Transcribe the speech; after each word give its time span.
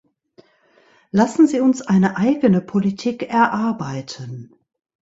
Lassen 1.11 1.45
Sie 1.45 1.59
uns 1.59 1.83
eine 1.83 2.17
eigene 2.17 2.59
Politik 2.59 3.21
erarbeiten. 3.29 4.51